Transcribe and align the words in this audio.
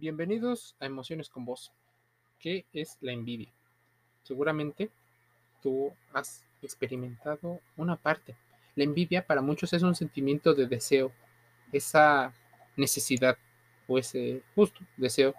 Bienvenidos 0.00 0.74
a 0.80 0.86
Emociones 0.86 1.28
con 1.28 1.44
Vos. 1.44 1.72
¿Qué 2.38 2.64
es 2.72 2.96
la 3.02 3.12
envidia? 3.12 3.52
Seguramente 4.22 4.88
tú 5.62 5.92
has 6.14 6.42
experimentado 6.62 7.60
una 7.76 7.96
parte. 7.96 8.34
La 8.76 8.84
envidia 8.84 9.26
para 9.26 9.42
muchos 9.42 9.74
es 9.74 9.82
un 9.82 9.94
sentimiento 9.94 10.54
de 10.54 10.66
deseo, 10.66 11.12
esa 11.70 12.32
necesidad 12.78 13.36
o 13.86 13.98
ese 13.98 14.42
justo 14.54 14.80
deseo 14.96 15.34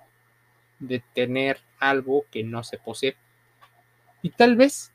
de 0.77 1.03
tener 1.15 1.59
algo 1.79 2.25
que 2.29 2.43
no 2.43 2.63
se 2.63 2.77
posee. 2.77 3.15
Y 4.21 4.29
tal 4.29 4.57
vez 4.57 4.91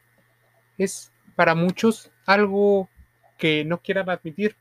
es 0.78 1.10
para 1.34 1.56
muchos 1.56 2.12
algo 2.24 2.88
que 3.36 3.64
no 3.64 3.78
quieran 3.82 4.10
admitir. 4.10 4.54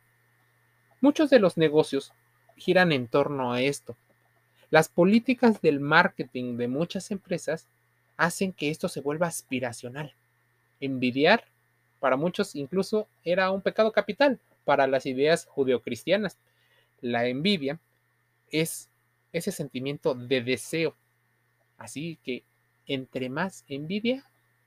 Muchos 1.00 1.30
de 1.30 1.38
los 1.38 1.58
negocios 1.58 2.12
giran 2.56 2.92
en 2.92 3.08
torno 3.08 3.54
a 3.54 3.62
esto 3.62 3.96
las 4.70 4.90
políticas 4.90 5.62
del 5.62 5.80
marketing 5.80 6.58
de 6.58 6.68
muchas 6.68 7.12
empresas 7.12 7.68
hacen 8.18 8.54
que 8.54 8.70
esto 8.70 8.90
se 8.90 9.02
vuelva 9.02 9.28
aspiracional. 9.28 10.14
Envidiar, 10.80 11.46
para 12.00 12.18
muchos 12.18 12.56
incluso, 12.56 13.08
era 13.24 13.52
un 13.52 13.62
pecado 13.62 13.92
capital 13.92 14.40
para 14.64 14.88
las 14.88 15.06
ideas 15.06 15.46
judeocristianas. 15.46 16.38
La 17.02 17.28
envidia 17.28 17.80
es 18.52 18.90
ese 19.32 19.52
sentimiento 19.52 20.16
de 20.16 20.42
deseo. 20.42 20.96
Así 21.78 22.18
que 22.24 22.44
entre 22.88 23.30
más 23.30 23.64
envidia, 23.68 24.24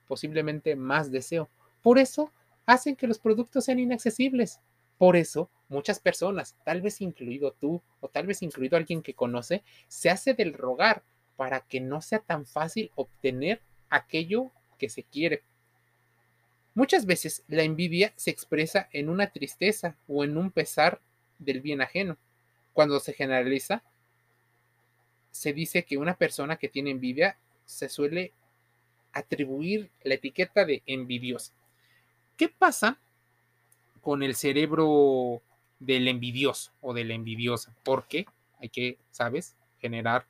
posiblemente 0.06 0.76
más 0.76 1.10
deseo. 1.10 1.48
Por 1.82 1.98
eso 1.98 2.32
hacen 2.66 2.96
que 2.96 3.06
los 3.06 3.18
productos 3.18 3.64
sean 3.64 3.78
inaccesibles. 3.78 4.60
Por 4.98 5.16
eso 5.16 5.48
muchas 5.68 6.00
personas, 6.00 6.56
tal 6.64 6.80
vez 6.80 7.00
incluido 7.00 7.52
tú 7.52 7.82
o 8.00 8.08
tal 8.08 8.26
vez 8.26 8.42
incluido 8.42 8.76
alguien 8.76 9.02
que 9.02 9.14
conoce, 9.14 9.62
se 9.88 10.10
hace 10.10 10.34
del 10.34 10.54
rogar 10.54 11.02
para 11.36 11.60
que 11.60 11.80
no 11.80 12.00
sea 12.00 12.18
tan 12.18 12.46
fácil 12.46 12.90
obtener 12.94 13.60
aquello 13.90 14.50
que 14.78 14.88
se 14.88 15.02
quiere. 15.02 15.42
Muchas 16.74 17.06
veces 17.06 17.42
la 17.48 17.62
envidia 17.62 18.12
se 18.16 18.30
expresa 18.30 18.88
en 18.92 19.08
una 19.08 19.30
tristeza 19.30 19.96
o 20.06 20.24
en 20.24 20.36
un 20.36 20.50
pesar 20.50 21.00
del 21.38 21.60
bien 21.60 21.80
ajeno. 21.80 22.16
Cuando 22.72 23.00
se 23.00 23.12
generaliza, 23.12 23.82
se 25.30 25.52
dice 25.52 25.84
que 25.84 25.96
una 25.96 26.14
persona 26.14 26.56
que 26.56 26.68
tiene 26.68 26.90
envidia 26.90 27.36
se 27.64 27.88
suele 27.88 28.32
atribuir 29.12 29.90
la 30.02 30.14
etiqueta 30.14 30.64
de 30.64 30.82
envidiosa. 30.86 31.52
¿Qué 32.36 32.48
pasa 32.48 32.98
con 34.00 34.22
el 34.22 34.36
cerebro 34.36 35.42
del 35.80 36.08
envidioso 36.08 36.72
o 36.80 36.94
de 36.94 37.04
la 37.04 37.14
envidiosa, 37.14 37.74
porque 37.84 38.26
hay 38.60 38.68
que, 38.68 38.98
¿sabes?, 39.10 39.56
generar 39.80 40.26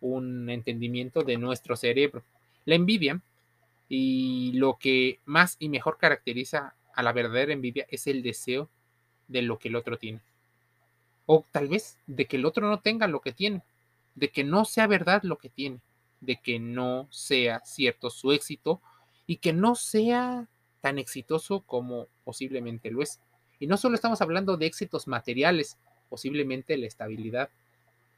un 0.00 0.48
entendimiento 0.50 1.22
de 1.22 1.38
nuestro 1.38 1.76
cerebro. 1.76 2.22
La 2.64 2.74
envidia 2.74 3.20
y 3.88 4.52
lo 4.54 4.78
que 4.78 5.18
más 5.24 5.56
y 5.58 5.68
mejor 5.68 5.98
caracteriza 5.98 6.74
a 6.94 7.02
la 7.02 7.12
verdadera 7.12 7.52
envidia 7.52 7.86
es 7.88 8.06
el 8.06 8.22
deseo 8.22 8.68
de 9.28 9.42
lo 9.42 9.58
que 9.58 9.68
el 9.68 9.76
otro 9.76 9.98
tiene. 9.98 10.20
O 11.26 11.44
tal 11.50 11.68
vez 11.68 11.98
de 12.06 12.26
que 12.26 12.36
el 12.36 12.44
otro 12.44 12.68
no 12.68 12.80
tenga 12.80 13.06
lo 13.06 13.20
que 13.20 13.32
tiene, 13.32 13.62
de 14.14 14.28
que 14.28 14.44
no 14.44 14.64
sea 14.64 14.86
verdad 14.86 15.22
lo 15.22 15.38
que 15.38 15.48
tiene, 15.48 15.80
de 16.20 16.36
que 16.36 16.58
no 16.58 17.08
sea 17.10 17.60
cierto 17.64 18.10
su 18.10 18.32
éxito 18.32 18.80
y 19.26 19.36
que 19.36 19.52
no 19.52 19.74
sea 19.74 20.48
tan 20.80 20.98
exitoso 20.98 21.60
como 21.60 22.08
posiblemente 22.24 22.90
lo 22.90 23.02
es. 23.02 23.20
Y 23.60 23.66
no 23.66 23.76
solo 23.76 23.94
estamos 23.94 24.20
hablando 24.22 24.56
de 24.56 24.66
éxitos 24.66 25.06
materiales, 25.06 25.76
posiblemente 26.08 26.76
la 26.76 26.86
estabilidad. 26.86 27.50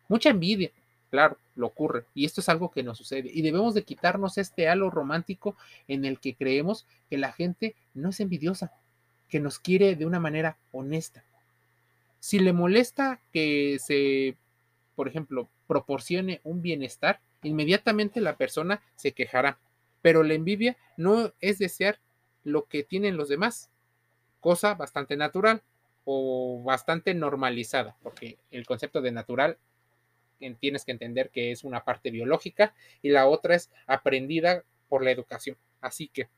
Mucha 0.09 0.31
envidia, 0.31 0.71
claro, 1.11 1.37
lo 1.57 1.67
ocurre. 1.67 2.07
Y 2.15 2.25
esto 2.25 2.41
es 2.41 2.49
algo 2.49 2.71
que 2.71 2.83
nos 2.83 2.97
sucede. 2.97 3.31
Y 3.33 3.43
debemos 3.43 3.75
de 3.75 3.83
quitarnos 3.83 4.39
este 4.39 4.69
halo 4.69 4.89
romántico 4.89 5.57
en 5.89 6.05
el 6.05 6.21
que 6.21 6.35
creemos 6.35 6.87
que 7.11 7.19
la 7.19 7.33
gente 7.33 7.75
no 7.93 8.11
es 8.11 8.21
envidiosa, 8.21 8.73
que 9.29 9.41
nos 9.41 9.59
quiere 9.59 9.97
de 9.97 10.07
una 10.07 10.21
manera 10.21 10.57
honesta. 10.71 11.25
Si 12.21 12.39
le 12.39 12.53
molesta 12.53 13.21
que 13.33 13.79
se, 13.85 14.37
por 14.95 15.09
ejemplo, 15.09 15.49
proporcione 15.67 16.41
un 16.45 16.63
bienestar, 16.63 17.21
inmediatamente 17.43 18.21
la 18.21 18.37
persona 18.37 18.81
se 18.95 19.11
quejará. 19.11 19.59
Pero 20.03 20.23
la 20.23 20.35
envidia 20.35 20.77
no 20.97 21.33
es 21.41 21.59
desear 21.59 21.99
lo 22.45 22.67
que 22.67 22.85
tienen 22.85 23.17
los 23.17 23.29
demás, 23.29 23.71
cosa 24.43 24.75
bastante 24.75 25.17
natural 25.17 25.63
o 26.05 26.63
bastante 26.65 27.15
normalizada, 27.15 27.97
porque 28.03 28.37
el 28.51 28.67
concepto 28.67 29.01
de 29.01 29.13
natural 29.13 29.57
tienes 30.59 30.85
que 30.85 30.91
entender 30.91 31.31
que 31.31 31.53
es 31.53 31.63
una 31.63 31.85
parte 31.85 32.11
biológica 32.11 32.75
y 33.01 33.11
la 33.11 33.27
otra 33.29 33.55
es 33.55 33.71
aprendida 33.87 34.65
por 34.89 35.05
la 35.05 35.13
educación. 35.13 35.57
Así 35.81 36.09
que 36.09 36.29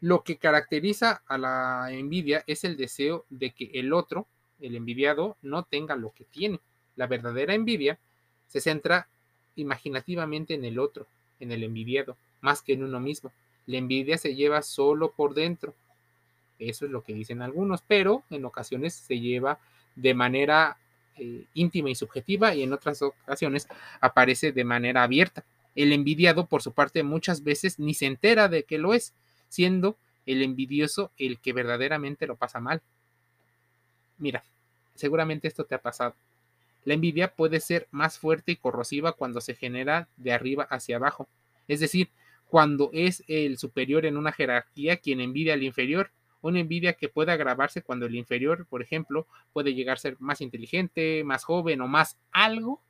lo 0.00 0.22
que 0.24 0.36
caracteriza 0.36 1.22
a 1.26 1.38
la 1.38 1.88
envidia 1.90 2.44
es 2.46 2.64
el 2.64 2.76
deseo 2.76 3.24
de 3.30 3.52
que 3.52 3.70
el 3.74 3.94
otro, 3.94 4.26
el 4.60 4.76
envidiado, 4.76 5.38
no 5.40 5.62
tenga 5.62 5.96
lo 5.96 6.12
que 6.12 6.24
tiene. 6.24 6.60
La 6.96 7.06
verdadera 7.06 7.54
envidia 7.54 7.98
se 8.46 8.60
centra 8.60 9.08
imaginativamente 9.56 10.52
en 10.52 10.66
el 10.66 10.78
otro, 10.78 11.06
en 11.40 11.50
el 11.50 11.62
envidiado, 11.62 12.18
más 12.42 12.60
que 12.60 12.74
en 12.74 12.84
uno 12.84 13.00
mismo. 13.00 13.32
La 13.64 13.78
envidia 13.78 14.18
se 14.18 14.34
lleva 14.34 14.60
solo 14.60 15.12
por 15.12 15.34
dentro, 15.34 15.74
eso 16.68 16.86
es 16.86 16.90
lo 16.90 17.02
que 17.02 17.14
dicen 17.14 17.42
algunos, 17.42 17.82
pero 17.82 18.22
en 18.30 18.44
ocasiones 18.44 18.94
se 18.94 19.20
lleva 19.20 19.58
de 19.96 20.14
manera 20.14 20.76
eh, 21.16 21.46
íntima 21.54 21.90
y 21.90 21.94
subjetiva 21.94 22.54
y 22.54 22.62
en 22.62 22.72
otras 22.72 23.02
ocasiones 23.02 23.68
aparece 24.00 24.52
de 24.52 24.64
manera 24.64 25.02
abierta. 25.02 25.44
El 25.74 25.92
envidiado, 25.92 26.46
por 26.46 26.62
su 26.62 26.72
parte, 26.72 27.02
muchas 27.02 27.42
veces 27.42 27.78
ni 27.78 27.94
se 27.94 28.06
entera 28.06 28.48
de 28.48 28.64
que 28.64 28.78
lo 28.78 28.94
es, 28.94 29.14
siendo 29.48 29.96
el 30.26 30.42
envidioso 30.42 31.10
el 31.18 31.38
que 31.38 31.52
verdaderamente 31.52 32.26
lo 32.26 32.36
pasa 32.36 32.60
mal. 32.60 32.82
Mira, 34.18 34.44
seguramente 34.94 35.48
esto 35.48 35.64
te 35.64 35.74
ha 35.74 35.82
pasado. 35.82 36.14
La 36.84 36.94
envidia 36.94 37.34
puede 37.34 37.60
ser 37.60 37.88
más 37.90 38.18
fuerte 38.18 38.52
y 38.52 38.56
corrosiva 38.56 39.12
cuando 39.12 39.40
se 39.40 39.54
genera 39.54 40.08
de 40.16 40.32
arriba 40.32 40.64
hacia 40.64 40.96
abajo, 40.96 41.28
es 41.68 41.80
decir, 41.80 42.10
cuando 42.48 42.90
es 42.92 43.24
el 43.28 43.56
superior 43.56 44.04
en 44.04 44.16
una 44.16 44.32
jerarquía 44.32 44.98
quien 44.98 45.20
envidia 45.20 45.54
al 45.54 45.62
inferior 45.62 46.10
una 46.42 46.60
envidia 46.60 46.94
que 46.94 47.08
puede 47.08 47.32
agravarse 47.32 47.82
cuando 47.82 48.06
el 48.06 48.14
inferior, 48.14 48.66
por 48.66 48.82
ejemplo, 48.82 49.26
puede 49.52 49.74
llegar 49.74 49.94
a 49.96 50.00
ser 50.00 50.16
más 50.18 50.40
inteligente, 50.40 51.22
más 51.24 51.44
joven 51.44 51.80
o 51.80 51.88
más 51.88 52.18
algo 52.32 52.82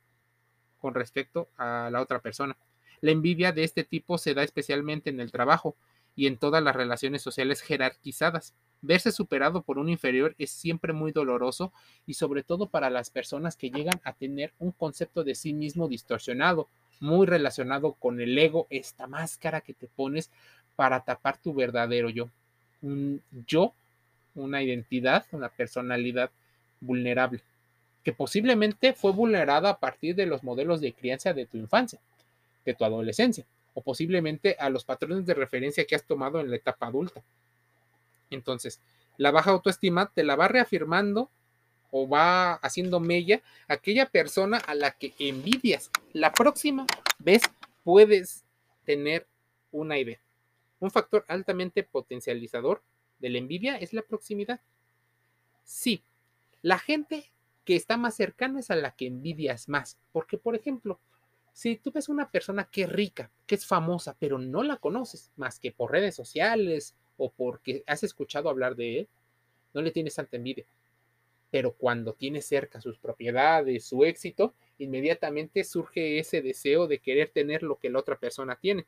con 0.79 0.93
respecto 0.93 1.47
a 1.55 1.89
la 1.91 2.01
otra 2.01 2.19
persona. 2.19 2.57
La 2.99 3.11
envidia 3.11 3.51
de 3.51 3.63
este 3.63 3.83
tipo 3.83 4.17
se 4.17 4.33
da 4.33 4.43
especialmente 4.43 5.09
en 5.09 5.19
el 5.19 5.31
trabajo 5.31 5.75
y 6.15 6.27
en 6.27 6.37
todas 6.37 6.63
las 6.63 6.75
relaciones 6.75 7.21
sociales 7.21 7.61
jerarquizadas. 7.61 8.53
Verse 8.81 9.11
superado 9.11 9.61
por 9.61 9.77
un 9.77 9.87
inferior 9.87 10.35
es 10.37 10.51
siempre 10.51 10.91
muy 10.91 11.11
doloroso 11.11 11.71
y 12.05 12.15
sobre 12.15 12.43
todo 12.43 12.67
para 12.67 12.89
las 12.89 13.09
personas 13.09 13.55
que 13.55 13.69
llegan 13.69 14.01
a 14.03 14.13
tener 14.13 14.53
un 14.59 14.71
concepto 14.71 15.23
de 15.23 15.35
sí 15.35 15.53
mismo 15.53 15.87
distorsionado, 15.87 16.67
muy 16.99 17.27
relacionado 17.27 17.93
con 17.93 18.19
el 18.19 18.37
ego, 18.37 18.67
esta 18.69 19.07
máscara 19.07 19.61
que 19.61 19.73
te 19.73 19.87
pones 19.87 20.31
para 20.75 21.03
tapar 21.03 21.37
tu 21.37 21.53
verdadero 21.53 22.09
yo 22.09 22.29
un 22.83 23.23
yo, 23.47 23.73
una 24.35 24.61
identidad, 24.61 25.25
una 25.31 25.49
personalidad 25.49 26.29
vulnerable, 26.79 27.41
que 28.03 28.13
posiblemente 28.13 28.93
fue 28.93 29.11
vulnerada 29.11 29.69
a 29.69 29.79
partir 29.79 30.15
de 30.15 30.27
los 30.27 30.43
modelos 30.43 30.81
de 30.81 30.93
crianza 30.93 31.33
de 31.33 31.45
tu 31.45 31.57
infancia, 31.57 31.99
de 32.65 32.73
tu 32.75 32.85
adolescencia, 32.85 33.45
o 33.73 33.81
posiblemente 33.81 34.55
a 34.59 34.69
los 34.69 34.83
patrones 34.83 35.25
de 35.25 35.33
referencia 35.33 35.85
que 35.85 35.95
has 35.95 36.03
tomado 36.03 36.39
en 36.39 36.49
la 36.49 36.57
etapa 36.57 36.87
adulta. 36.87 37.23
Entonces, 38.29 38.79
la 39.17 39.31
baja 39.31 39.51
autoestima 39.51 40.11
te 40.13 40.23
la 40.23 40.35
va 40.35 40.47
reafirmando 40.47 41.29
o 41.91 42.07
va 42.07 42.53
haciendo 42.55 42.99
mella 42.99 43.41
aquella 43.67 44.07
persona 44.07 44.57
a 44.57 44.73
la 44.73 44.91
que 44.91 45.13
envidias. 45.19 45.91
La 46.11 46.31
próxima 46.33 46.85
vez 47.19 47.43
puedes 47.83 48.43
tener 48.83 49.27
una 49.71 49.97
idea. 49.97 50.19
Un 50.83 50.91
factor 50.91 51.23
altamente 51.29 51.83
potencializador 51.83 52.83
de 53.19 53.29
la 53.29 53.37
envidia 53.37 53.77
es 53.77 53.93
la 53.93 54.01
proximidad. 54.01 54.59
Sí, 55.63 56.03
la 56.61 56.77
gente 56.77 57.31
que 57.63 57.77
está 57.77 57.95
más 57.95 58.17
cercana 58.17 58.59
es 58.59 58.69
a 58.69 58.75
la 58.75 58.93
que 58.93 59.07
envidias 59.07 59.69
más. 59.69 59.97
Porque, 60.11 60.37
por 60.37 60.57
ejemplo, 60.57 60.99
si 61.53 61.77
tú 61.77 61.93
ves 61.93 62.09
una 62.09 62.29
persona 62.29 62.65
que 62.69 62.81
es 62.81 62.89
rica, 62.91 63.31
que 63.47 63.55
es 63.55 63.65
famosa, 63.65 64.17
pero 64.19 64.37
no 64.37 64.61
la 64.61 64.75
conoces 64.75 65.31
más 65.37 65.57
que 65.57 65.71
por 65.71 65.89
redes 65.89 66.15
sociales 66.15 66.97
o 67.15 67.31
porque 67.31 67.85
has 67.87 68.03
escuchado 68.03 68.49
hablar 68.49 68.75
de 68.75 68.99
él, 68.99 69.09
no 69.73 69.81
le 69.81 69.91
tienes 69.91 70.15
tanta 70.15 70.35
envidia. 70.35 70.65
Pero 71.49 71.71
cuando 71.75 72.11
tienes 72.11 72.45
cerca 72.45 72.81
sus 72.81 72.99
propiedades, 72.99 73.85
su 73.85 74.03
éxito, 74.03 74.53
inmediatamente 74.79 75.63
surge 75.63 76.19
ese 76.19 76.41
deseo 76.41 76.87
de 76.87 76.99
querer 76.99 77.29
tener 77.29 77.63
lo 77.63 77.79
que 77.79 77.89
la 77.89 77.99
otra 77.99 78.19
persona 78.19 78.57
tiene. 78.57 78.85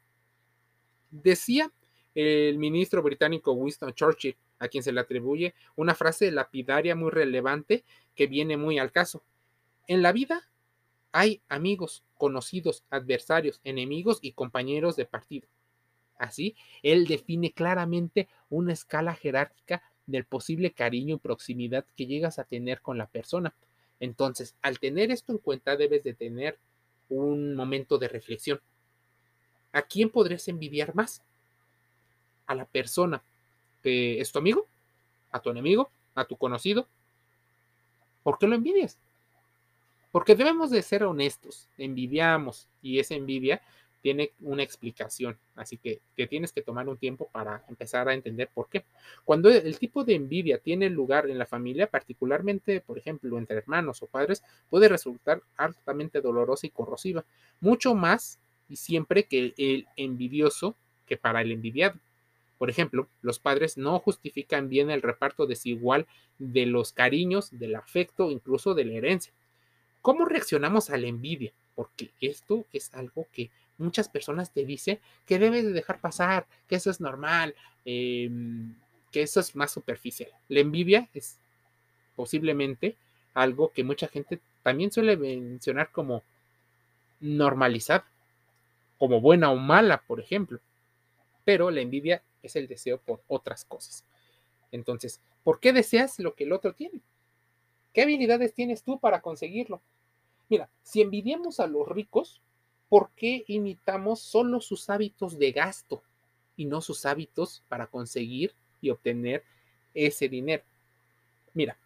Decía 1.09 1.71
el 2.15 2.57
ministro 2.57 3.03
británico 3.03 3.51
Winston 3.53 3.93
Churchill, 3.93 4.35
a 4.59 4.67
quien 4.69 4.83
se 4.83 4.91
le 4.91 5.01
atribuye 5.01 5.53
una 5.75 5.93
frase 5.95 6.31
lapidaria 6.31 6.95
muy 6.95 7.11
relevante 7.11 7.83
que 8.15 8.27
viene 8.27 8.57
muy 8.57 8.79
al 8.79 8.91
caso. 8.91 9.23
En 9.87 10.01
la 10.01 10.11
vida 10.11 10.47
Hay 11.11 11.41
amigos, 11.49 12.03
conocidos, 12.17 12.83
adversarios, 12.89 13.61
enemigos 13.63 14.19
y 14.21 14.33
compañeros 14.33 14.95
de 14.97 15.05
partido. 15.05 15.47
Así, 16.17 16.55
él 16.83 17.07
define 17.07 17.51
claramente 17.53 18.27
una 18.49 18.73
escala 18.73 19.15
jerárquica 19.15 19.81
del 20.07 20.25
posible 20.25 20.71
cariño 20.71 21.15
y 21.15 21.19
proximidad 21.19 21.85
que 21.95 22.05
llegas 22.05 22.39
a 22.39 22.43
tener 22.43 22.81
con 22.81 22.97
la 22.97 23.07
persona. 23.07 23.55
Entonces, 23.99 24.55
al 24.61 24.79
tener 24.79 25.11
esto 25.11 25.31
en 25.31 25.39
cuenta, 25.39 25.77
debes 25.77 26.03
de 26.03 26.13
tener 26.13 26.59
un 27.09 27.55
momento 27.55 27.97
de 27.97 28.07
reflexión. 28.09 28.59
¿A 29.71 29.83
quién 29.83 30.09
podrías 30.09 30.47
envidiar 30.47 30.95
más? 30.95 31.23
¿A 32.47 32.55
la 32.55 32.65
persona 32.65 33.21
que 33.81 34.19
es 34.19 34.31
tu 34.31 34.39
amigo? 34.39 34.67
¿A 35.31 35.39
tu 35.39 35.49
enemigo? 35.49 35.89
¿A 36.15 36.25
tu 36.25 36.37
conocido? 36.37 36.87
¿Por 38.23 38.37
qué 38.37 38.47
lo 38.47 38.55
envidias? 38.55 38.97
Porque 40.11 40.35
debemos 40.35 40.71
de 40.71 40.81
ser 40.81 41.03
honestos, 41.03 41.67
envidiamos 41.77 42.67
y 42.81 42.99
esa 42.99 43.15
envidia 43.15 43.61
tiene 44.01 44.31
una 44.41 44.61
explicación, 44.61 45.35
así 45.55 45.77
que, 45.77 45.99
tienes 46.27 46.51
que 46.53 46.61
tomar 46.61 46.87
un 46.87 46.95
tiempo 46.95 47.27
para 47.31 47.65
empezar 47.67 48.07
a 48.07 48.13
entender 48.13 48.49
por 48.53 48.69
qué. 48.69 48.85
Cuando 49.23 49.49
el 49.49 49.79
tipo 49.79 50.03
de 50.03 50.13
envidia 50.13 50.59
tiene 50.59 50.91
lugar 50.91 51.27
en 51.27 51.39
la 51.39 51.47
familia, 51.47 51.87
particularmente, 51.87 52.81
por 52.81 52.99
ejemplo, 52.99 53.35
entre 53.39 53.57
hermanos 53.57 54.03
o 54.03 54.05
padres, 54.05 54.43
puede 54.69 54.89
resultar 54.89 55.41
altamente 55.57 56.21
dolorosa 56.21 56.67
y 56.67 56.69
corrosiva, 56.69 57.25
mucho 57.59 57.95
más 57.95 58.37
y 58.69 58.75
siempre 58.75 59.23
que 59.23 59.55
el 59.57 59.87
envidioso 59.95 60.75
que 61.07 61.17
para 61.17 61.41
el 61.41 61.51
envidiado. 61.51 61.99
Por 62.65 62.71
ejemplo, 62.71 63.07
los 63.21 63.37
padres 63.37 63.77
no 63.77 63.99
justifican 63.99 64.69
bien 64.69 64.89
el 64.89 65.03
reparto 65.03 65.45
desigual 65.45 66.07
de 66.39 66.65
los 66.65 66.93
cariños, 66.93 67.51
del 67.51 67.75
afecto, 67.75 68.31
incluso 68.31 68.73
de 68.73 68.85
la 68.85 68.93
herencia. 68.93 69.31
¿Cómo 70.01 70.25
reaccionamos 70.25 70.89
a 70.89 70.97
la 70.97 71.05
envidia? 71.05 71.53
Porque 71.75 72.09
esto 72.21 72.65
es 72.73 72.91
algo 72.95 73.27
que 73.31 73.51
muchas 73.77 74.09
personas 74.09 74.51
te 74.51 74.65
dicen 74.65 74.97
que 75.27 75.37
debes 75.37 75.63
de 75.63 75.73
dejar 75.73 76.01
pasar, 76.01 76.47
que 76.67 76.77
eso 76.77 76.89
es 76.89 76.99
normal, 76.99 77.53
em, 77.85 78.73
que 79.11 79.21
eso 79.21 79.41
es 79.41 79.55
más 79.55 79.71
superficial. 79.71 80.31
La 80.49 80.61
envidia 80.61 81.07
es 81.13 81.37
posiblemente 82.15 82.95
algo 83.35 83.69
que 83.75 83.83
mucha 83.83 84.07
gente 84.07 84.39
también 84.63 84.91
suele 84.91 85.17
mencionar 85.17 85.91
como 85.91 86.23
normalizar, 87.19 88.05
como 88.97 89.21
buena 89.21 89.51
o 89.51 89.55
mala, 89.55 90.01
por 90.07 90.19
ejemplo. 90.19 90.59
Pero 91.43 91.69
la 91.69 91.81
envidia 91.81 92.23
es 92.47 92.55
el 92.55 92.67
deseo 92.67 92.99
por 92.99 93.21
otras 93.27 93.65
cosas. 93.65 94.05
Entonces, 94.71 95.21
¿por 95.43 95.59
qué 95.59 95.73
deseas 95.73 96.19
lo 96.19 96.35
que 96.35 96.43
el 96.43 96.53
otro 96.53 96.73
tiene? 96.73 97.01
¿Qué 97.93 98.01
habilidades 98.01 98.53
tienes 98.53 98.83
tú 98.83 98.99
para 98.99 99.21
conseguirlo? 99.21 99.81
Mira, 100.49 100.69
si 100.83 101.01
envidiamos 101.01 101.59
a 101.59 101.67
los 101.67 101.87
ricos, 101.87 102.41
¿por 102.89 103.09
qué 103.15 103.43
imitamos 103.47 104.19
solo 104.19 104.61
sus 104.61 104.89
hábitos 104.89 105.39
de 105.39 105.51
gasto 105.51 106.03
y 106.55 106.65
no 106.65 106.81
sus 106.81 107.05
hábitos 107.05 107.63
para 107.67 107.87
conseguir 107.87 108.53
y 108.81 108.89
obtener 108.89 109.43
ese 109.93 110.27
dinero? 110.27 110.63
Mira, 111.53 111.77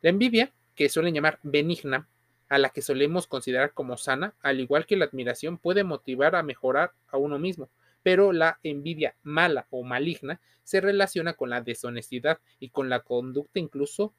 la 0.00 0.10
envidia, 0.10 0.52
que 0.74 0.88
suelen 0.88 1.14
llamar 1.14 1.38
benigna, 1.42 2.08
a 2.48 2.58
la 2.58 2.68
que 2.68 2.82
solemos 2.82 3.26
considerar 3.26 3.72
como 3.72 3.96
sana, 3.96 4.34
al 4.42 4.60
igual 4.60 4.86
que 4.86 4.96
la 4.96 5.06
admiración, 5.06 5.58
puede 5.58 5.84
motivar 5.84 6.36
a 6.36 6.42
mejorar 6.42 6.92
a 7.08 7.16
uno 7.16 7.38
mismo, 7.38 7.68
pero 8.02 8.32
la 8.32 8.58
envidia 8.62 9.16
mala 9.22 9.66
o 9.70 9.82
maligna 9.82 10.40
se 10.64 10.80
relaciona 10.80 11.34
con 11.34 11.50
la 11.50 11.60
deshonestidad 11.60 12.40
y 12.58 12.70
con 12.70 12.88
la 12.88 13.00
conducta 13.00 13.58
incluso 13.58 14.14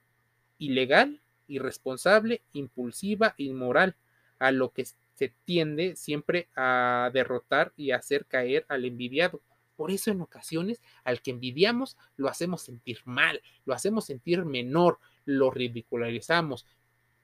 ilegal, 0.57 1.21
irresponsable, 1.47 2.44
impulsiva, 2.53 3.33
inmoral, 3.38 3.95
a 4.39 4.51
lo 4.51 4.71
que 4.71 4.85
se 5.15 5.33
tiende 5.45 5.95
siempre 5.95 6.50
a 6.56 7.09
derrotar 7.13 7.74
y 7.77 7.91
hacer 7.91 8.25
caer 8.25 8.65
al 8.68 8.85
envidiado. 8.85 9.41
Por 9.75 9.91
eso 9.91 10.12
en 10.12 10.21
ocasiones 10.21 10.81
al 11.03 11.21
que 11.21 11.31
envidiamos 11.31 11.97
lo 12.15 12.27
hacemos 12.27 12.62
sentir 12.62 13.00
mal, 13.06 13.41
lo 13.65 13.74
hacemos 13.74 14.06
sentir 14.06 14.45
menor, 14.45 15.00
lo 15.25 15.51
ridicularizamos, 15.51 16.65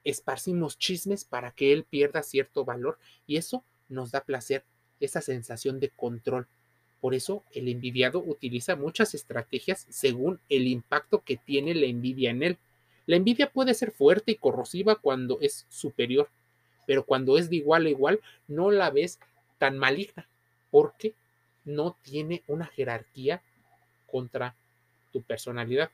esparcimos 0.03 0.77
chismes 0.77 1.25
para 1.25 1.51
que 1.51 1.73
él 1.73 1.83
pierda 1.83 2.23
cierto 2.23 2.65
valor 2.65 2.97
y 3.27 3.38
eso 3.38 3.65
nos 3.88 4.11
da 4.11 4.23
placer, 4.23 4.65
esa 4.99 5.21
sensación 5.21 5.79
de 5.79 5.89
control. 5.89 6.47
Por 7.01 7.13
eso 7.13 7.43
el 7.53 7.67
envidiado 7.67 8.19
utiliza 8.19 8.75
muchas 8.75 9.13
estrategias 9.15 9.85
según 9.89 10.39
el 10.49 10.67
impacto 10.67 11.21
que 11.23 11.37
tiene 11.37 11.73
la 11.73 11.85
envidia 11.85 12.31
en 12.31 12.43
él. 12.43 12.57
La 13.05 13.15
envidia 13.15 13.49
puede 13.49 13.73
ser 13.73 13.91
fuerte 13.91 14.31
y 14.31 14.35
corrosiva 14.35 14.95
cuando 14.95 15.39
es 15.41 15.65
superior, 15.69 16.29
pero 16.85 17.03
cuando 17.03 17.37
es 17.37 17.49
de 17.49 17.57
igual 17.57 17.85
a 17.85 17.89
igual, 17.89 18.19
no 18.47 18.71
la 18.71 18.89
ves 18.89 19.19
tan 19.57 19.77
maligna, 19.77 20.27
porque 20.71 21.13
no 21.65 21.95
tiene 22.03 22.43
una 22.47 22.65
jerarquía 22.65 23.41
contra 24.07 24.55
tu 25.11 25.21
personalidad. 25.21 25.89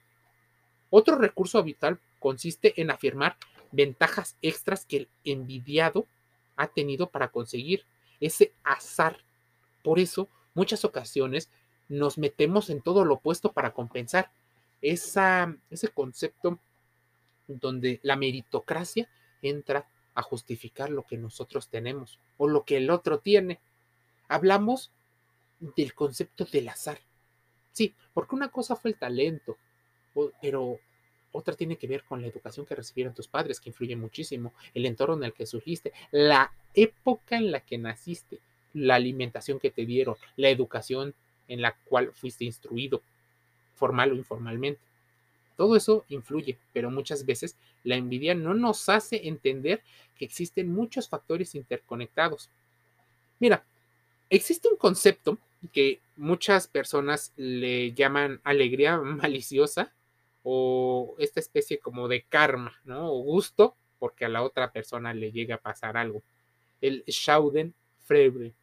Otro 0.89 1.17
recurso 1.17 1.61
vital 1.63 1.99
consiste 2.19 2.79
en 2.81 2.89
afirmar 2.89 3.37
ventajas 3.71 4.35
extras 4.41 4.85
que 4.85 4.97
el 4.97 5.07
envidiado 5.23 6.07
ha 6.55 6.67
tenido 6.67 7.07
para 7.07 7.27
conseguir 7.27 7.83
ese 8.19 8.53
azar. 8.63 9.17
Por 9.83 10.00
eso, 10.00 10.29
muchas 10.53 10.85
ocasiones 10.85 11.50
nos 11.88 12.17
metemos 12.17 12.69
en 12.69 12.81
todo 12.81 13.06
lo 13.06 13.15
opuesto 13.15 13.51
para 13.51 13.73
compensar 13.73 14.31
esa, 14.81 15.56
ese 15.69 15.89
concepto 15.89 16.59
donde 17.47 18.00
la 18.03 18.15
meritocracia 18.15 19.09
entra 19.41 19.88
a 20.15 20.21
justificar 20.21 20.89
lo 20.89 21.03
que 21.03 21.17
nosotros 21.17 21.69
tenemos 21.69 22.19
o 22.38 22.47
lo 22.47 22.63
que 22.63 22.77
el 22.77 22.89
otro 22.89 23.19
tiene. 23.19 23.59
Hablamos 24.27 24.91
del 25.59 25.94
concepto 25.94 26.45
del 26.45 26.69
azar. 26.69 27.00
Sí, 27.71 27.94
porque 28.13 28.35
una 28.35 28.50
cosa 28.50 28.75
fue 28.75 28.91
el 28.91 28.97
talento, 28.97 29.57
pero 30.41 30.79
otra 31.35 31.55
tiene 31.55 31.75
que 31.75 31.87
ver 31.87 32.03
con 32.03 32.21
la 32.21 32.27
educación 32.27 32.65
que 32.65 32.75
recibieron 32.75 33.13
tus 33.13 33.27
padres, 33.27 33.59
que 33.59 33.69
influye 33.69 33.95
muchísimo, 33.95 34.53
el 34.73 34.85
entorno 34.85 35.15
en 35.15 35.23
el 35.23 35.33
que 35.33 35.45
surgiste, 35.45 35.91
la 36.11 36.51
época 36.73 37.37
en 37.37 37.51
la 37.51 37.59
que 37.59 37.77
naciste, 37.77 38.39
la 38.73 38.95
alimentación 38.95 39.59
que 39.59 39.71
te 39.71 39.85
dieron, 39.85 40.15
la 40.37 40.49
educación 40.49 41.13
en 41.47 41.61
la 41.61 41.75
cual 41.85 42.11
fuiste 42.13 42.45
instruido, 42.45 43.01
formal 43.75 44.11
o 44.11 44.15
informalmente. 44.15 44.81
Todo 45.57 45.75
eso 45.75 46.05
influye, 46.09 46.57
pero 46.73 46.89
muchas 46.89 47.25
veces 47.25 47.55
la 47.83 47.95
envidia 47.95 48.35
no 48.35 48.53
nos 48.53 48.89
hace 48.89 49.27
entender 49.27 49.81
que 50.17 50.25
existen 50.25 50.73
muchos 50.73 51.07
factores 51.07 51.55
interconectados. 51.55 52.49
Mira, 53.39 53.63
existe 54.29 54.67
un 54.67 54.77
concepto 54.77 55.38
que 55.71 56.00
muchas 56.15 56.67
personas 56.67 57.31
le 57.38 57.93
llaman 57.93 58.39
alegría 58.43 58.98
maliciosa 59.01 59.91
o 60.47 61.15
esta 61.17 61.39
especie 61.39 61.79
como 61.79 62.07
de 62.07 62.21
karma, 62.21 62.79
¿no? 62.83 63.11
O 63.11 63.23
gusto 63.23 63.75
porque 63.97 64.25
a 64.25 64.29
la 64.29 64.43
otra 64.43 64.71
persona 64.71 65.11
le 65.11 65.31
llega 65.31 65.55
a 65.55 65.59
pasar 65.59 65.97
algo. 65.97 66.21
El 66.81 67.03
Schadenfreude. 67.07 68.53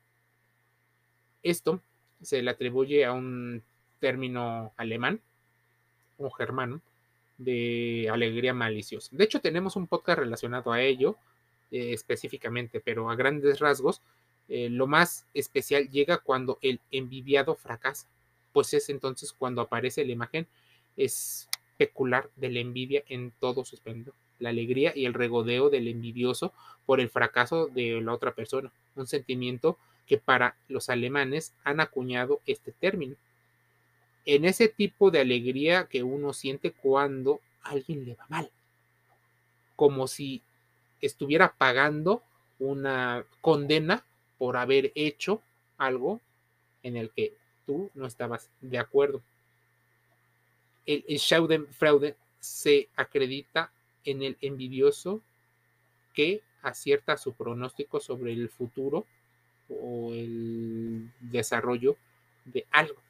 Esto 1.42 1.82
se 2.22 2.40
le 2.40 2.52
atribuye 2.52 3.04
a 3.04 3.12
un 3.12 3.64
término 3.98 4.72
alemán 4.76 5.20
o 6.18 6.30
germano 6.30 6.80
de 7.36 8.08
alegría 8.12 8.54
maliciosa. 8.54 9.08
De 9.10 9.24
hecho, 9.24 9.40
tenemos 9.40 9.74
un 9.74 9.88
podcast 9.88 10.20
relacionado 10.20 10.70
a 10.70 10.80
ello 10.80 11.16
eh, 11.72 11.92
específicamente, 11.92 12.80
pero 12.80 13.10
a 13.10 13.16
grandes 13.16 13.58
rasgos, 13.58 14.02
eh, 14.48 14.68
lo 14.70 14.86
más 14.86 15.26
especial 15.34 15.88
llega 15.88 16.18
cuando 16.18 16.58
el 16.62 16.78
envidiado 16.92 17.56
fracasa, 17.56 18.06
pues 18.52 18.72
es 18.72 18.88
entonces 18.88 19.32
cuando 19.32 19.62
aparece 19.62 20.04
la 20.04 20.12
imagen 20.12 20.46
especular 21.73 22.31
de 22.37 22.50
la 22.50 22.61
envidia 22.61 23.02
en 23.09 23.33
todo 23.41 23.64
su 23.64 23.75
esplendor, 23.75 24.14
la 24.38 24.50
alegría 24.50 24.93
y 24.95 25.07
el 25.07 25.14
regodeo 25.14 25.71
del 25.71 25.88
envidioso 25.88 26.52
por 26.87 27.00
el 27.00 27.11
fracaso 27.11 27.67
de 27.67 28.00
la 28.00 28.12
otra 28.12 28.35
persona, 28.35 28.71
un 28.95 29.07
sentimiento 29.07 29.79
que 30.07 30.19
para 30.19 30.57
los 30.69 30.88
alemanes 30.88 31.55
han 31.64 31.81
acuñado 31.81 32.41
este 32.47 32.73
término 32.73 33.17
en 34.25 34.45
ese 34.45 34.69
tipo 34.69 35.11
de 35.11 35.21
alegría 35.21 35.87
que 35.87 36.02
uno 36.02 36.33
siente 36.33 36.73
cuando 36.73 37.41
alguien 37.62 38.05
le 38.05 38.14
va 38.14 38.26
mal, 38.29 38.50
como 39.76 40.07
si 40.07 40.43
estuviera 41.00 41.55
pagando 41.57 42.23
una 42.59 43.25
condena 43.41 44.05
por 44.38 44.57
haber 44.57 44.93
hecho 44.95 45.43
algo 45.79 46.21
en 46.83 46.97
el 46.97 47.11
que 47.11 47.35
tú 47.67 47.91
no 47.95 48.07
estabas 48.07 48.49
de 48.61 48.79
acuerdo. 48.79 49.23
El, 50.86 51.04
el 51.08 51.18
Schadenfreude 51.18 52.16
se 52.40 52.88
acredita 52.96 53.72
en 54.04 54.22
el 54.22 54.36
envidioso 54.40 55.22
que 56.14 56.42
acierta 56.62 57.16
su 57.16 57.32
pronóstico 57.32 58.00
sobre 58.00 58.32
el 58.32 58.48
futuro 58.48 59.06
o 59.68 60.12
el 60.12 61.10
desarrollo 61.20 61.96
de 62.44 62.66
algo 62.70 63.00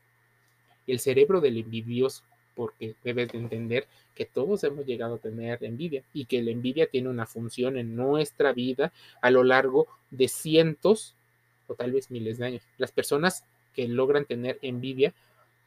el 0.86 1.00
cerebro 1.00 1.40
del 1.40 1.58
envidioso 1.58 2.22
porque 2.54 2.94
debes 3.02 3.32
de 3.32 3.38
entender 3.38 3.86
que 4.14 4.26
todos 4.26 4.62
hemos 4.64 4.84
llegado 4.84 5.14
a 5.14 5.18
tener 5.18 5.64
envidia 5.64 6.02
y 6.12 6.26
que 6.26 6.42
la 6.42 6.50
envidia 6.50 6.86
tiene 6.86 7.08
una 7.08 7.26
función 7.26 7.78
en 7.78 7.96
nuestra 7.96 8.52
vida 8.52 8.92
a 9.22 9.30
lo 9.30 9.42
largo 9.42 9.86
de 10.10 10.28
cientos 10.28 11.14
o 11.66 11.74
tal 11.74 11.92
vez 11.92 12.10
miles 12.10 12.36
de 12.38 12.46
años. 12.46 12.62
Las 12.76 12.92
personas 12.92 13.44
que 13.74 13.88
logran 13.88 14.26
tener 14.26 14.58
envidia 14.60 15.14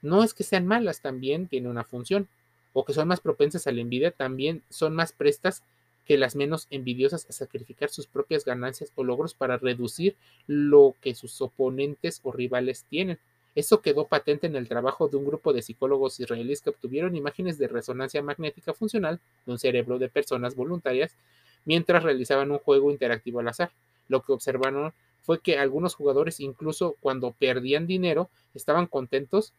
no 0.06 0.24
es 0.24 0.34
que 0.34 0.44
sean 0.44 0.68
malas, 0.68 1.02
también 1.02 1.48
tiene 1.48 1.68
una 1.68 1.84
función, 1.84 2.28
o 2.74 2.86
que 2.86 2.94
son 2.94 3.08
más 3.08 3.20
propensas 3.20 3.68
a 3.68 3.72
la 3.72 3.82
envidia, 3.82 4.12
también 4.12 4.62
son 4.70 4.96
más 4.96 5.12
prestas 5.12 5.64
que 6.06 6.18
las 6.18 6.36
menos 6.36 6.68
envidiosas 6.70 7.26
a 7.30 7.34
sacrificar 7.34 7.90
sus 7.90 8.06
propias 8.06 8.46
ganancias 8.46 8.92
o 8.96 9.04
logros 9.04 9.34
para 9.34 9.58
reducir 9.58 10.16
lo 10.46 10.94
que 11.02 11.16
sus 11.16 11.42
oponentes 11.42 12.20
o 12.24 12.32
rivales 12.32 12.86
tienen. 12.90 13.18
Eso 13.56 13.82
quedó 13.82 14.06
patente 14.06 14.46
en 14.48 14.56
el 14.56 14.68
trabajo 14.68 15.08
de 15.08 15.18
un 15.18 15.26
grupo 15.26 15.54
de 15.54 15.62
psicólogos 15.62 16.20
israelíes 16.20 16.62
que 16.62 16.70
obtuvieron 16.70 17.16
imágenes 17.16 17.58
de 17.58 17.68
resonancia 17.68 18.22
magnética 18.22 18.74
funcional 18.74 19.20
de 19.46 19.52
un 19.54 19.58
cerebro 19.58 19.98
de 19.98 20.10
personas 20.10 20.56
voluntarias 20.56 21.16
mientras 21.64 22.04
realizaban 22.04 22.52
un 22.52 22.60
juego 22.60 22.92
interactivo 22.92 23.40
al 23.40 23.48
azar. 23.48 23.72
Lo 24.08 24.22
que 24.22 24.34
observaron 24.34 24.94
fue 25.24 25.40
que 25.40 25.58
algunos 25.58 25.96
jugadores, 25.96 26.40
incluso 26.40 26.96
cuando 27.00 27.32
perdían 27.32 27.88
dinero, 27.88 28.30
estaban 28.54 28.86
contentos 28.86 29.54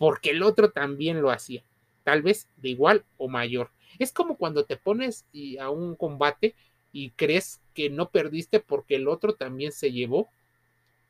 porque 0.00 0.30
el 0.30 0.42
otro 0.42 0.70
también 0.70 1.20
lo 1.20 1.30
hacía, 1.30 1.62
tal 2.04 2.22
vez 2.22 2.48
de 2.56 2.70
igual 2.70 3.04
o 3.18 3.28
mayor. 3.28 3.70
Es 3.98 4.12
como 4.12 4.38
cuando 4.38 4.64
te 4.64 4.78
pones 4.78 5.26
a 5.60 5.68
un 5.68 5.94
combate 5.94 6.54
y 6.90 7.10
crees 7.10 7.60
que 7.74 7.90
no 7.90 8.08
perdiste 8.08 8.60
porque 8.60 8.96
el 8.96 9.08
otro 9.08 9.34
también 9.34 9.72
se 9.72 9.92
llevó 9.92 10.30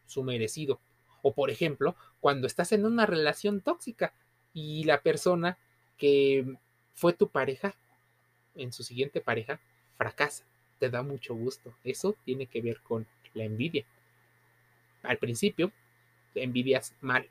su 0.06 0.25
merecido. 0.25 0.80
O 1.23 1.32
por 1.32 1.50
ejemplo, 1.50 1.94
cuando 2.18 2.49
estás 2.49 2.73
en 2.73 2.85
una 2.85 3.06
relación 3.06 3.61
tóxica 3.61 4.12
y 4.52 4.82
la 4.82 5.02
persona 5.02 5.56
que 5.97 6.56
fue 6.97 7.12
tu 7.12 7.28
pareja, 7.28 7.76
en 8.56 8.73
su 8.73 8.82
siguiente 8.82 9.20
pareja, 9.20 9.61
fracasa. 9.99 10.42
Te 10.80 10.90
da 10.90 11.04
mucho 11.04 11.37
gusto. 11.37 11.73
Eso 11.85 12.16
tiene 12.25 12.47
que 12.47 12.61
ver 12.61 12.80
con 12.80 13.06
la 13.35 13.44
envidia. 13.44 13.85
Al 15.04 15.18
principio, 15.18 15.70
te 16.35 16.42
envidias 16.42 16.97
mal, 17.00 17.28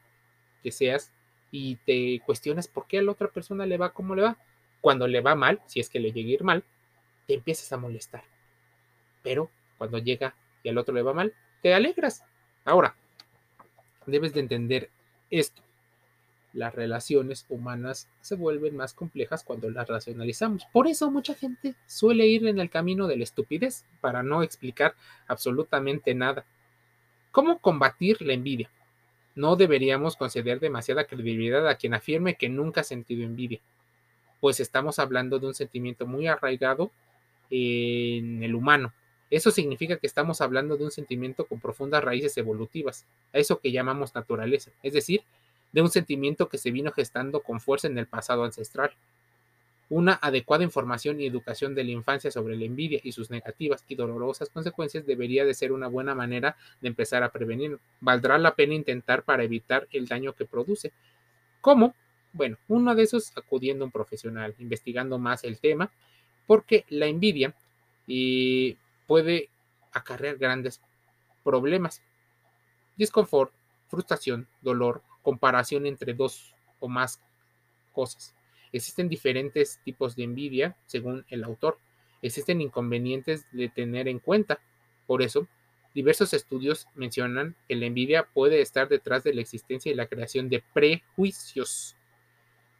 deseas 0.64 1.12
y 1.52 1.78
te 1.78 2.22
cuestionas 2.26 2.68
por 2.68 2.88
qué 2.88 3.00
a 3.00 3.02
la 3.02 3.12
otra 3.12 3.30
persona 3.30 3.66
le 3.66 3.78
va 3.78 3.94
como 3.94 4.16
le 4.16 4.24
va. 4.24 4.38
Cuando 4.82 5.08
le 5.08 5.22
va 5.22 5.36
mal, 5.36 5.62
si 5.66 5.80
es 5.80 5.90
que 5.90 6.00
le 6.00 6.12
llega 6.12 6.30
a 6.30 6.34
ir 6.34 6.44
mal, 6.44 6.64
te 7.28 7.34
empiezas 7.34 7.72
a 7.74 7.78
molestar. 7.78 8.24
Pero 9.24 9.50
cuando 9.78 9.98
llega 9.98 10.36
y 10.64 10.70
al 10.70 10.78
otro 10.78 10.94
le 10.94 11.02
va 11.02 11.14
mal, 11.14 11.34
te 11.62 11.74
alegras. 11.74 12.24
Ahora, 12.66 12.96
debes 14.06 14.34
de 14.34 14.40
entender 14.40 14.90
esto. 15.30 15.62
Las 16.54 16.74
relaciones 16.74 17.46
humanas 17.50 18.08
se 18.22 18.36
vuelven 18.36 18.76
más 18.76 18.94
complejas 18.94 19.44
cuando 19.44 19.70
las 19.70 19.88
racionalizamos. 19.88 20.66
Por 20.72 20.88
eso 20.88 21.12
mucha 21.12 21.36
gente 21.36 21.76
suele 21.86 22.26
ir 22.26 22.48
en 22.48 22.60
el 22.60 22.70
camino 22.70 23.08
de 23.08 23.18
la 23.18 23.24
estupidez 23.24 23.86
para 24.02 24.24
no 24.24 24.42
explicar 24.42 24.96
absolutamente 25.28 26.16
nada. 26.16 26.46
¿Cómo 27.32 27.60
combatir 27.60 28.22
la 28.22 28.34
envidia? 28.34 28.70
No 29.40 29.56
deberíamos 29.56 30.16
conceder 30.16 30.60
demasiada 30.60 31.06
credibilidad 31.06 31.68
a 31.68 31.76
quien 31.76 31.94
afirme 31.94 32.36
que 32.36 32.50
nunca 32.50 32.82
ha 32.82 32.84
sentido 32.84 33.24
envidia, 33.24 33.60
pues 34.40 34.60
estamos 34.60 35.00
hablando 35.00 35.40
de 35.40 35.48
un 35.48 35.54
sentimiento 35.54 36.06
muy 36.06 36.28
arraigado 36.28 36.92
en 37.50 38.44
el 38.44 38.56
humano 38.56 38.94
eso 39.30 39.52
significa 39.52 39.98
que 39.98 40.08
estamos 40.08 40.42
hablando 40.42 40.76
de 40.76 40.86
un 40.86 40.92
sentimiento 40.92 41.46
con 41.46 41.60
profundas 41.60 42.04
raíces 42.04 42.36
evolutivas, 42.38 43.06
a 43.32 43.38
eso 43.38 43.60
que 43.60 43.72
llamamos 43.72 44.16
naturaleza, 44.16 44.72
es 44.82 44.94
decir, 44.94 45.22
de 45.72 45.82
un 45.82 45.90
sentimiento 45.90 46.50
que 46.50 46.58
se 46.58 46.72
vino 46.72 46.92
gestando 46.92 47.42
con 47.42 47.60
fuerza 47.60 47.88
en 47.88 47.98
el 48.00 48.08
pasado 48.08 48.44
ancestral. 48.44 48.92
Una 49.90 50.14
adecuada 50.22 50.64
información 50.64 51.20
y 51.20 51.26
educación 51.26 51.74
de 51.74 51.84
la 51.84 51.92
infancia 51.92 52.30
sobre 52.30 52.56
la 52.56 52.66
envidia 52.66 53.00
y 53.04 53.12
sus 53.12 53.32
negativas 53.32 53.84
y 53.88 53.96
dolorosas 53.96 54.50
consecuencias 54.50 55.06
debería 55.06 55.46
de 55.46 55.56
ser 55.56 55.72
una 55.72 55.88
buena 55.88 56.14
manera 56.14 56.56
de 56.80 56.90
empezar 56.90 57.24
a 57.24 57.32
prevenir. 57.32 57.80
Valdrá 58.00 58.38
la 58.38 58.54
pena 58.54 58.76
intentar 58.76 59.24
para 59.24 59.44
evitar 59.44 59.88
el 59.92 60.08
daño 60.08 60.34
que 60.34 60.46
produce. 60.46 60.92
¿Cómo? 61.60 61.96
Bueno, 62.34 62.58
uno 62.68 62.94
de 62.94 63.04
esos 63.04 63.36
acudiendo 63.36 63.84
a 63.84 63.88
un 63.88 63.92
profesional, 63.92 64.54
investigando 64.60 65.18
más 65.18 65.44
el 65.44 65.60
tema, 65.60 65.92
porque 66.46 66.86
la 66.90 67.08
envidia 67.08 67.56
y 68.06 68.78
puede 69.08 69.50
acarrear 69.92 70.38
grandes 70.38 70.82
problemas. 71.44 72.04
Disconfort, 72.96 73.52
frustración, 73.88 74.48
dolor, 74.62 75.02
comparación 75.24 75.88
entre 75.88 76.14
dos 76.14 76.54
o 76.80 76.88
más 76.88 77.20
cosas. 77.92 78.36
Existen 78.72 79.10
diferentes 79.10 79.80
tipos 79.84 80.16
de 80.16 80.24
envidia 80.24 80.76
según 80.86 81.26
el 81.30 81.44
autor. 81.44 81.80
Existen 82.22 82.62
inconvenientes 82.62 83.46
de 83.52 83.70
tener 83.70 84.08
en 84.08 84.20
cuenta. 84.20 84.60
Por 85.08 85.22
eso, 85.22 85.48
diversos 85.96 86.34
estudios 86.34 86.88
mencionan 86.96 87.56
que 87.68 87.76
la 87.76 87.86
envidia 87.86 88.28
puede 88.34 88.62
estar 88.62 88.90
detrás 88.90 89.24
de 89.24 89.34
la 89.34 89.42
existencia 89.42 89.92
y 89.92 89.96
la 89.96 90.08
creación 90.08 90.50
de 90.50 90.64
prejuicios 90.74 91.96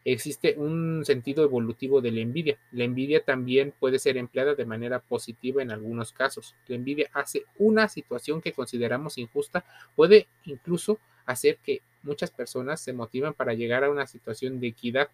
existe 0.04 0.54
un 0.56 1.04
sentido 1.04 1.44
evolutivo 1.44 2.00
de 2.00 2.10
la 2.10 2.20
envidia. 2.20 2.58
La 2.72 2.84
envidia 2.84 3.22
también 3.24 3.72
puede 3.78 3.98
ser 3.98 4.16
empleada 4.16 4.54
de 4.54 4.64
manera 4.64 5.00
positiva 5.00 5.62
en 5.62 5.70
algunos 5.70 6.12
casos. 6.12 6.54
La 6.66 6.76
envidia 6.76 7.10
hace 7.12 7.44
una 7.58 7.88
situación 7.88 8.40
que 8.40 8.52
consideramos 8.52 9.18
injusta, 9.18 9.64
puede 9.96 10.26
incluso 10.44 10.98
hacer 11.26 11.58
que 11.58 11.82
muchas 12.02 12.30
personas 12.30 12.80
se 12.80 12.92
motiven 12.92 13.34
para 13.34 13.54
llegar 13.54 13.84
a 13.84 13.90
una 13.90 14.06
situación 14.06 14.60
de 14.60 14.68
equidad. 14.68 15.08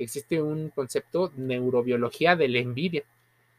Existe 0.00 0.40
un 0.40 0.70
concepto 0.70 1.30
neurobiología 1.36 2.34
de 2.34 2.48
la 2.48 2.58
envidia, 2.58 3.04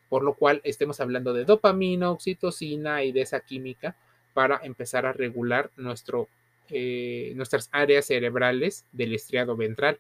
por 0.10 0.24
lo 0.24 0.34
cual 0.34 0.60
estemos 0.64 1.00
hablando 1.00 1.34
de 1.34 1.46
dopamina, 1.46 2.12
oxitocina 2.12 3.04
y 3.04 3.12
de 3.12 3.22
esa 3.22 3.40
química 3.42 3.96
para 4.34 4.60
empezar 4.64 5.06
a 5.06 5.14
regular 5.14 5.70
nuestro, 5.78 6.28
eh, 6.70 7.32
nuestras 7.36 7.70
áreas 7.72 8.08
cerebrales 8.08 8.86
del 8.92 9.14
estriado 9.14 9.56
ventral 9.56 10.00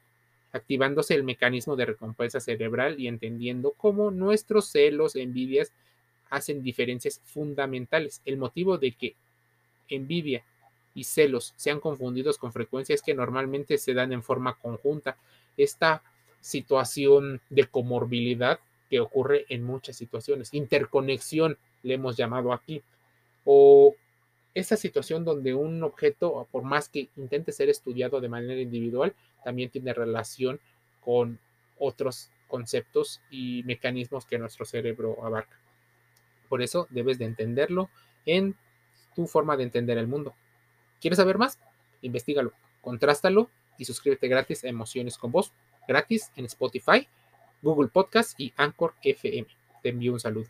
activándose 0.53 1.15
el 1.15 1.23
mecanismo 1.23 1.75
de 1.75 1.85
recompensa 1.85 2.39
cerebral 2.39 2.99
y 2.99 3.07
entendiendo 3.07 3.71
cómo 3.71 4.11
nuestros 4.11 4.65
celos, 4.69 5.15
envidias, 5.15 5.71
hacen 6.29 6.63
diferencias 6.63 7.21
fundamentales. 7.23 8.21
El 8.25 8.37
motivo 8.37 8.77
de 8.77 8.93
que 8.93 9.15
envidia 9.89 10.43
y 10.93 11.03
celos 11.03 11.53
sean 11.55 11.79
confundidos 11.79 12.37
con 12.37 12.51
frecuencia 12.51 12.95
es 12.95 13.01
que 13.01 13.13
normalmente 13.13 13.77
se 13.77 13.93
dan 13.93 14.11
en 14.11 14.23
forma 14.23 14.55
conjunta. 14.55 15.17
Esta 15.55 16.03
situación 16.41 17.41
de 17.49 17.65
comorbilidad 17.65 18.59
que 18.89 18.99
ocurre 18.99 19.45
en 19.49 19.63
muchas 19.63 19.95
situaciones, 19.95 20.53
interconexión 20.53 21.57
le 21.83 21.93
hemos 21.93 22.17
llamado 22.17 22.51
aquí, 22.51 22.83
o 23.45 23.95
esa 24.53 24.75
situación 24.75 25.23
donde 25.23 25.53
un 25.53 25.81
objeto, 25.83 26.47
por 26.51 26.63
más 26.63 26.89
que 26.89 27.07
intente 27.15 27.53
ser 27.53 27.69
estudiado 27.69 28.19
de 28.19 28.27
manera 28.27 28.59
individual, 28.59 29.15
también 29.43 29.69
tiene 29.69 29.93
relación 29.93 30.59
con 30.99 31.39
otros 31.79 32.29
conceptos 32.47 33.21
y 33.29 33.63
mecanismos 33.63 34.25
que 34.25 34.37
nuestro 34.37 34.65
cerebro 34.65 35.23
abarca. 35.23 35.57
Por 36.49 36.61
eso 36.61 36.85
debes 36.89 37.17
de 37.17 37.25
entenderlo 37.25 37.89
en 38.25 38.55
tu 39.15 39.25
forma 39.25 39.55
de 39.55 39.63
entender 39.63 39.97
el 39.97 40.07
mundo. 40.07 40.35
¿Quieres 40.99 41.17
saber 41.17 41.37
más? 41.37 41.57
Investígalo, 42.01 42.51
contrástalo 42.81 43.49
y 43.77 43.85
suscríbete 43.85 44.27
gratis 44.27 44.65
a 44.65 44.67
Emociones 44.67 45.17
con 45.17 45.31
Voz, 45.31 45.53
gratis 45.91 46.31
en 46.35 46.45
Spotify, 46.45 47.07
Google 47.61 47.89
Podcast 47.89 48.39
y 48.39 48.53
Anchor 48.55 48.93
FM. 49.03 49.47
Te 49.83 49.89
envío 49.89 50.13
un 50.13 50.19
saludo. 50.19 50.47